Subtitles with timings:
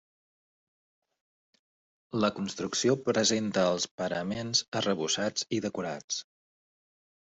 [2.25, 6.23] La construcció presenta els paraments arrebossats i decorats.